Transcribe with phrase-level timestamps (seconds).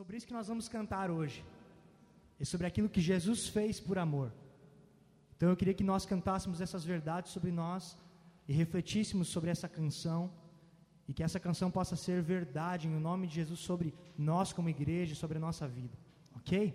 [0.00, 1.44] sobre isso que nós vamos cantar hoje.
[2.42, 4.32] É sobre aquilo que Jesus fez por amor.
[5.36, 7.98] Então eu queria que nós cantássemos essas verdades sobre nós
[8.48, 10.30] e refletíssemos sobre essa canção
[11.06, 15.14] e que essa canção possa ser verdade em nome de Jesus sobre nós como igreja,
[15.14, 15.98] sobre a nossa vida.
[16.34, 16.74] OK?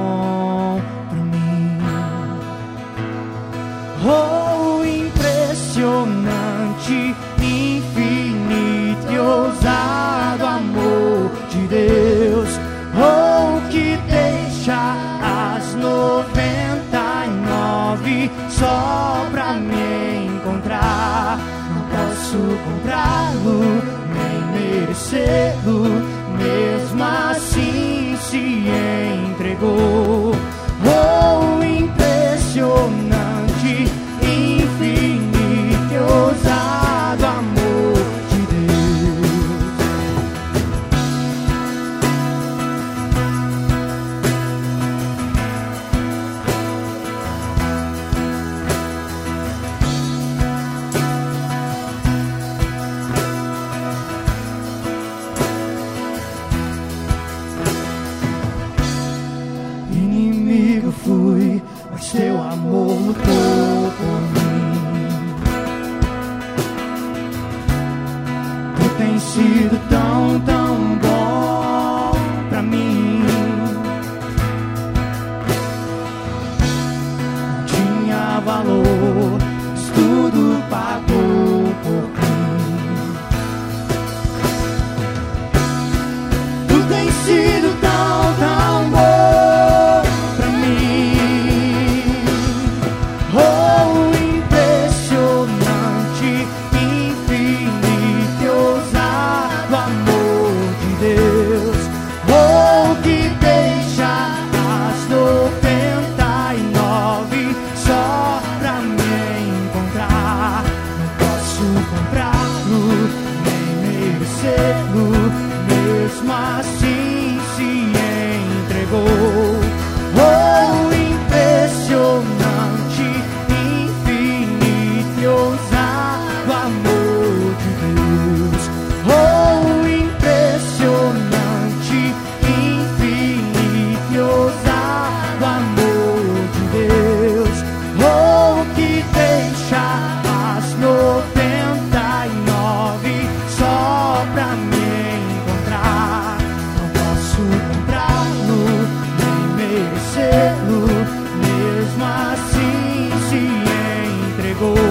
[154.61, 154.90] algo.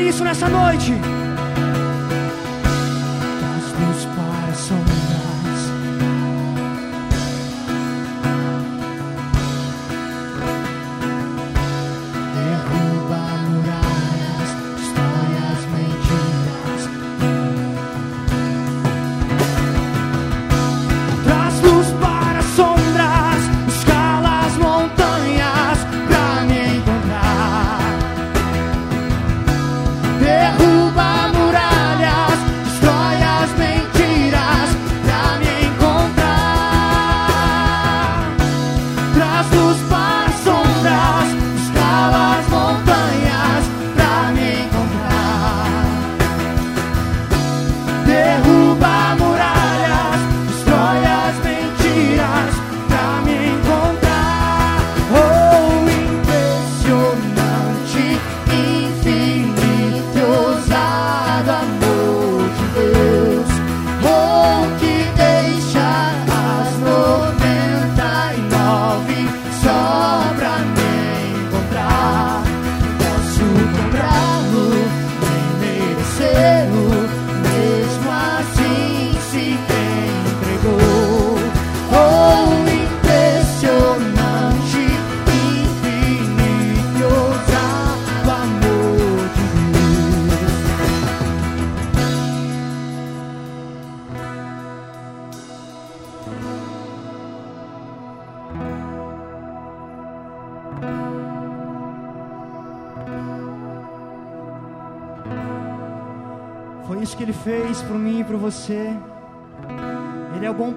[0.00, 0.92] Isso nessa noite.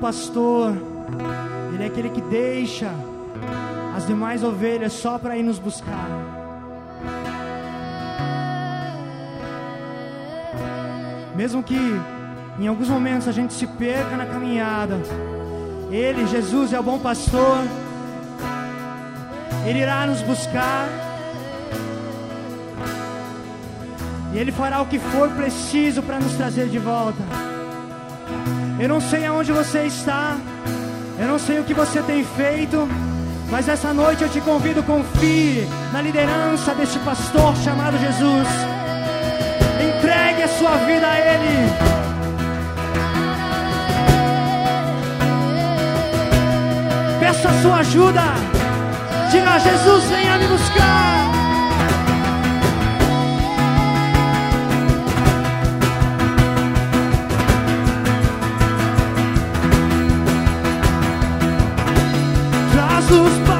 [0.01, 0.73] Pastor.
[1.73, 2.91] Ele é aquele que deixa
[3.95, 6.09] as demais ovelhas só para ir nos buscar.
[11.35, 11.79] Mesmo que
[12.59, 14.99] em alguns momentos a gente se perca na caminhada,
[15.91, 17.59] Ele, Jesus, é o bom pastor.
[19.65, 20.87] Ele irá nos buscar.
[24.33, 27.50] E Ele fará o que for preciso para nos trazer de volta.
[28.81, 30.37] Eu não sei aonde você está,
[31.19, 32.89] eu não sei o que você tem feito,
[33.51, 38.47] mas essa noite eu te convido, confie na liderança deste pastor chamado Jesus.
[39.87, 41.69] Entregue a sua vida a Ele.
[47.19, 48.23] Peça a sua ajuda.
[49.29, 51.40] Diga Jesus: venha me buscar.
[63.11, 63.50] Jesus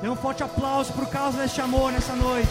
[0.00, 2.48] Dê um forte aplauso por causa deste amor nessa noite.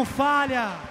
[0.00, 0.89] Não falha.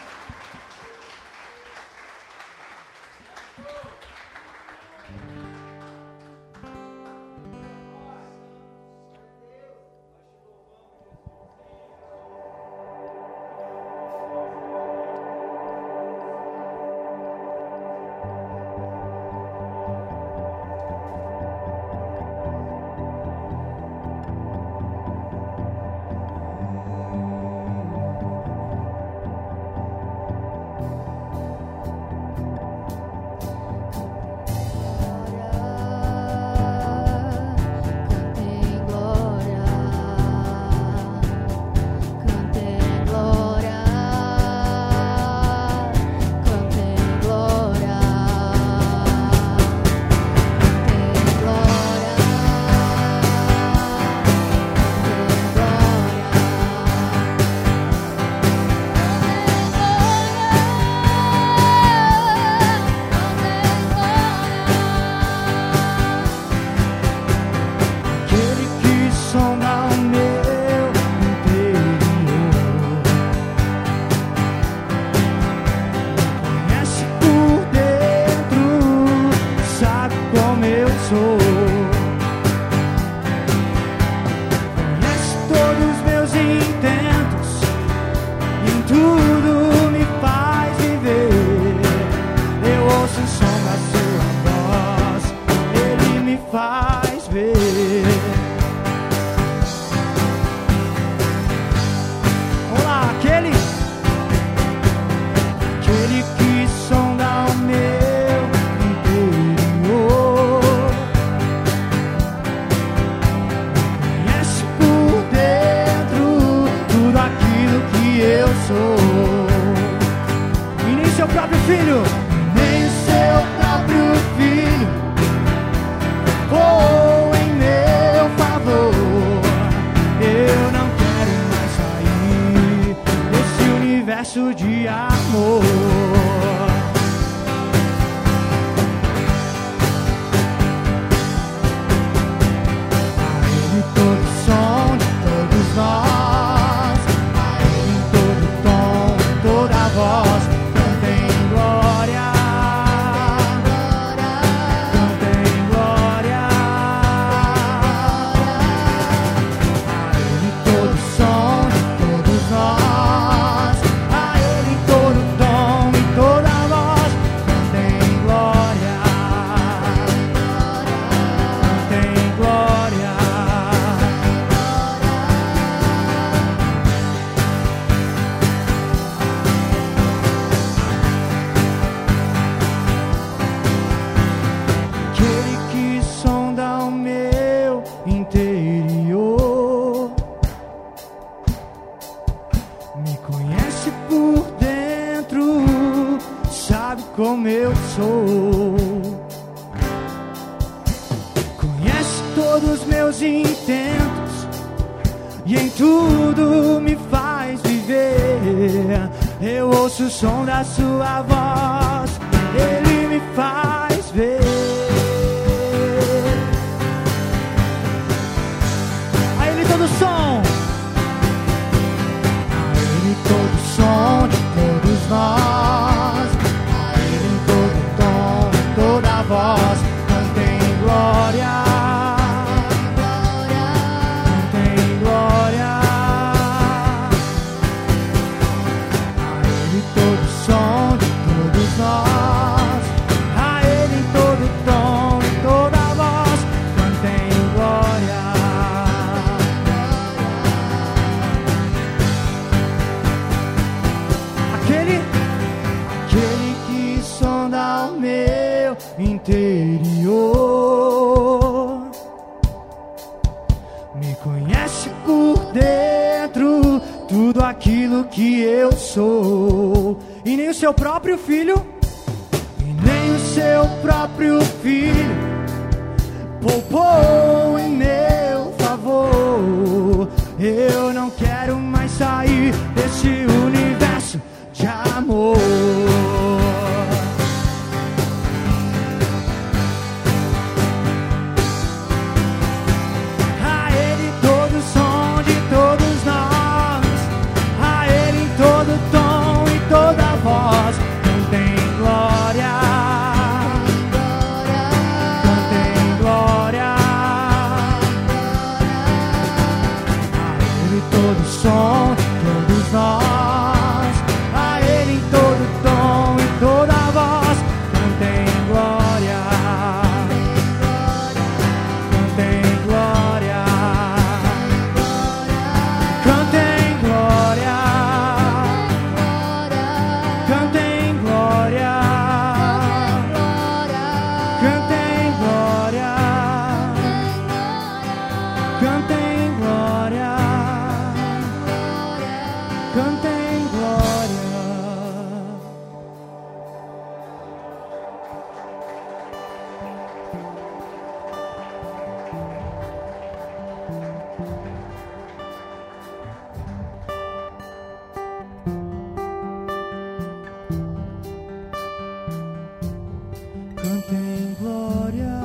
[363.62, 365.20] Cantem glória,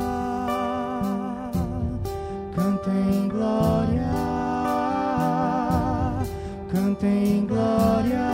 [2.56, 4.10] cantem glória,
[6.68, 8.33] cantem glória,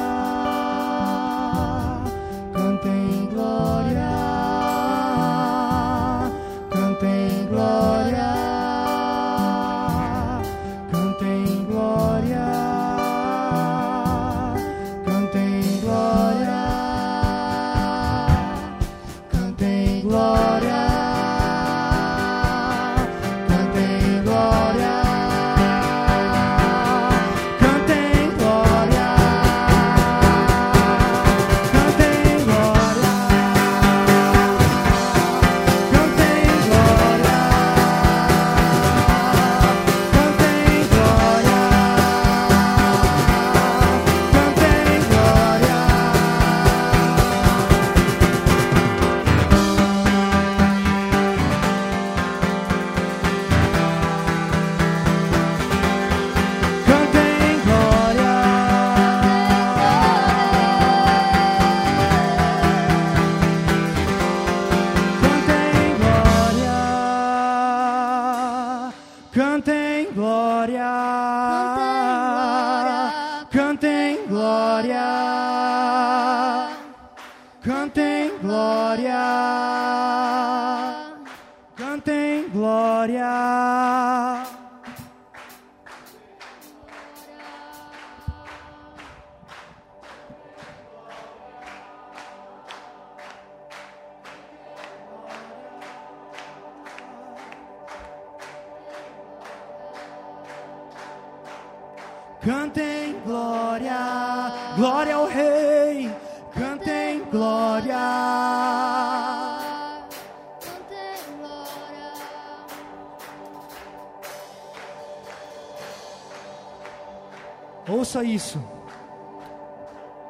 [117.90, 118.62] Ouça isso.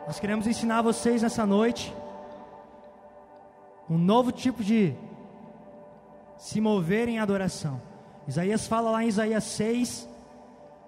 [0.06, 1.94] Nós queremos ensinar vocês nessa noite
[3.88, 4.94] um novo tipo de
[6.38, 7.78] se mover em adoração.
[8.26, 10.08] Isaías fala lá em Isaías 6,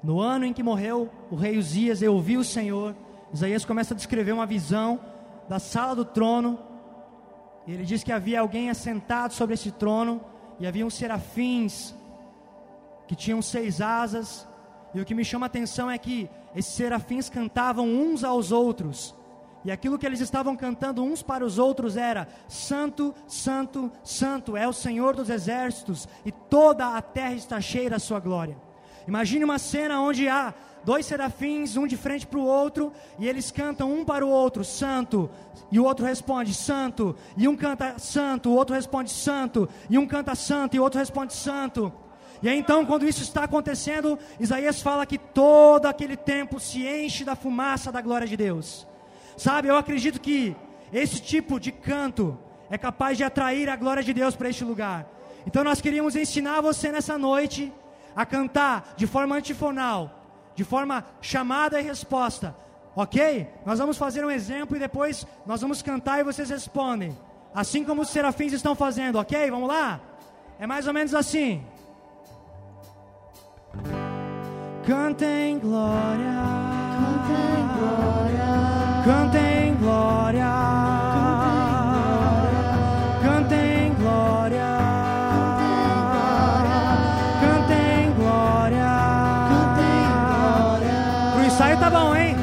[0.02, 2.96] no ano em que morreu o rei Uzias, eu ouvi o Senhor.
[3.34, 4.98] Isaías começa a descrever uma visão
[5.50, 6.58] da sala do trono.
[7.66, 10.22] E ele diz que havia alguém assentado sobre esse trono
[10.58, 11.94] e havia uns serafins
[13.06, 14.50] que tinham seis asas.
[14.94, 19.14] E o que me chama a atenção é que esses serafins cantavam uns aos outros.
[19.64, 24.66] E aquilo que eles estavam cantando uns para os outros era: Santo, Santo, Santo é
[24.66, 28.56] o Senhor dos exércitos, e toda a terra está cheia da sua glória.
[29.06, 33.50] Imagine uma cena onde há dois serafins, um de frente para o outro, e eles
[33.50, 35.30] cantam um para o outro, Santo,
[35.70, 40.06] e o outro responde, Santo, e um canta Santo, o outro responde, Santo, e um
[40.06, 41.92] canta Santo, e o outro responde, Santo.
[42.42, 47.24] E aí, então, quando isso está acontecendo, Isaías fala que todo aquele tempo se enche
[47.24, 48.86] da fumaça da glória de Deus.
[49.36, 50.56] Sabe, eu acredito que
[50.92, 52.36] esse tipo de canto
[52.68, 55.06] é capaz de atrair a glória de Deus para este lugar.
[55.46, 57.72] Então nós queríamos ensinar você nessa noite
[58.14, 60.10] a cantar de forma antifonal,
[60.54, 62.54] de forma chamada e resposta.
[62.94, 63.48] Ok?
[63.64, 67.16] Nós vamos fazer um exemplo e depois nós vamos cantar e vocês respondem.
[67.54, 69.50] Assim como os serafins estão fazendo, ok?
[69.50, 70.00] Vamos lá?
[70.58, 71.64] É mais ou menos assim.
[74.86, 76.42] Cantem glória.
[76.98, 78.48] Cantem glória.
[79.04, 80.50] Cantem glória.
[83.22, 84.66] Cantem glória.
[87.40, 88.90] Cantem glória.
[91.32, 92.34] Pro ensaio tá bom, hein?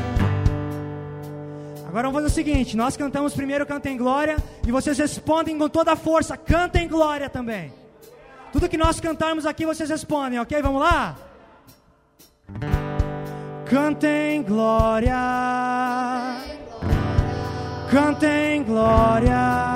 [1.89, 5.91] Agora vamos fazer o seguinte: nós cantamos primeiro Cantem Glória e vocês respondem com toda
[5.91, 7.73] a força: Cantem Glória também.
[8.53, 10.61] Tudo que nós cantarmos aqui vocês respondem, ok?
[10.61, 11.28] Vamos lá?
[13.65, 15.15] Cantem glória.
[17.91, 19.68] Cantem glória.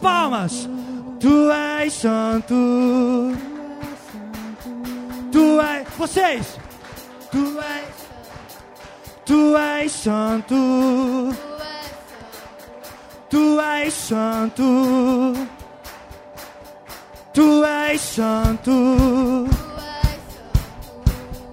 [0.00, 0.68] Palmas.
[1.20, 1.50] Tu
[1.82, 2.54] és santo.
[5.30, 5.86] Tu és.
[5.98, 6.58] Vocês.
[7.30, 7.94] Tu és.
[9.24, 10.56] Tu és santo.
[13.28, 15.34] Tu és santo.
[17.32, 18.78] Tu és santo.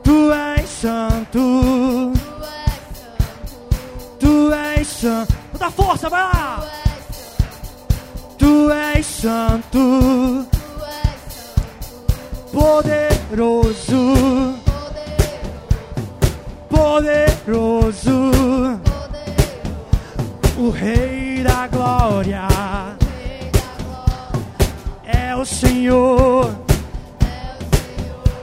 [0.04, 2.14] Tu és santo.
[4.20, 5.34] Tu és santo.
[5.60, 6.87] Dá força, vai lá.
[8.48, 10.48] Tu és santo.
[12.54, 14.14] Poderoso.
[16.70, 18.32] Poderoso.
[20.58, 22.48] O Rei da Glória
[25.04, 26.56] é o Senhor.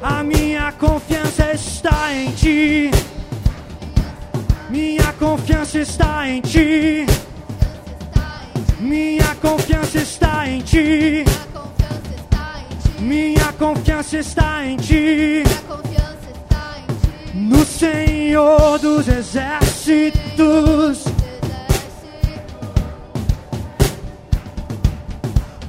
[0.03, 2.90] A minha confiança está em Ti.
[4.69, 7.07] Minha confiança está em Ti.
[8.85, 11.25] Minha confiança está em Ti.
[13.01, 15.42] Minha confiança está em Ti.
[17.35, 20.23] No Senhor dos Exércitos.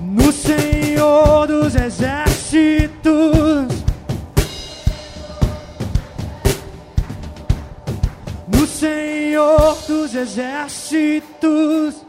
[0.02, 3.06] No Senhor dos Exércitos.
[8.46, 12.05] No Senhor dos Exércitos.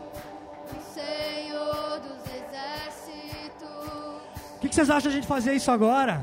[4.77, 6.21] Vocês acham a gente fazer isso agora?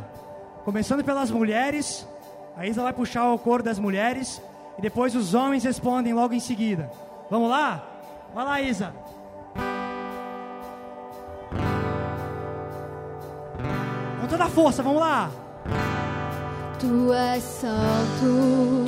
[0.64, 2.08] Começando pelas mulheres.
[2.56, 4.40] A Isa vai puxar o coro das mulheres.
[4.78, 6.88] E depois os homens respondem logo em seguida.
[7.32, 7.84] Vamos lá?
[8.32, 8.94] Vai lá, Isa.
[14.22, 15.32] Com toda a força, vamos lá.
[16.84, 18.32] Tu és santo,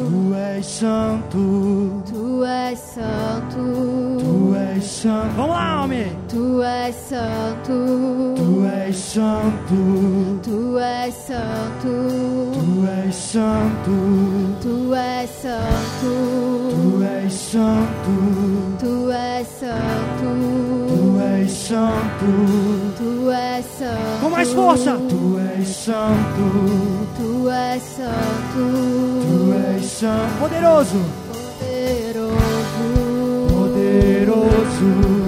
[0.10, 1.44] Tu és santo.
[2.12, 3.64] tu és santo,
[4.20, 5.36] Tu és santo.
[5.38, 6.10] Vamos lá, homem.
[6.28, 7.78] tu és santo,
[8.36, 9.80] Tu és santo.
[10.44, 11.94] tu és santo,
[12.52, 13.96] Tu és santo.
[14.62, 16.14] tu és santo,
[16.74, 18.16] Tu és santo.
[18.78, 20.32] tu és santo,
[21.46, 22.26] és santo.
[22.98, 24.20] tu és santo.
[24.22, 24.98] Com mais força.
[25.10, 26.46] Tu és santo.
[27.18, 28.66] Tu és santo,
[29.26, 30.40] Tu és santo.
[30.40, 31.00] Poderoso.
[31.30, 32.86] poderoso,
[33.54, 35.25] Poderoso.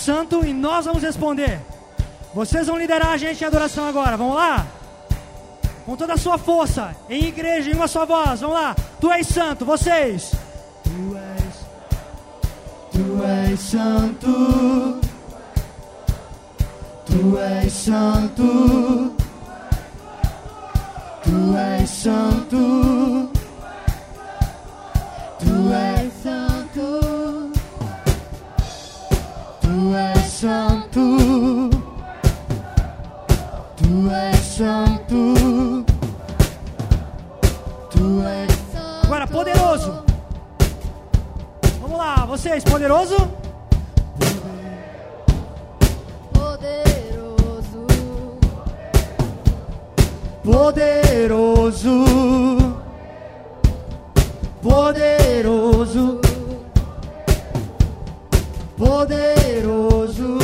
[0.00, 1.60] Santo e nós vamos responder.
[2.34, 4.16] Vocês vão liderar a gente em adoração agora.
[4.16, 4.66] Vamos lá?
[5.84, 8.40] Com toda a sua força, em igreja, em uma só voz.
[8.40, 8.74] Vamos lá.
[9.00, 10.32] Tu és santo, vocês.
[10.84, 11.54] Tu és.
[12.92, 15.00] Tu és santo.
[17.06, 19.14] Tu és santo.
[21.24, 23.30] Tu és santo.
[25.40, 25.99] Tu és Santo,
[34.60, 35.86] santo.
[37.88, 39.06] Tu és santo.
[39.06, 40.04] Agora, poderoso.
[41.80, 43.16] Vamos lá, vocês, poderoso?
[46.34, 47.86] Poderoso.
[50.44, 52.04] Poderoso.
[54.62, 56.20] Poderoso.
[58.76, 60.39] Poderoso.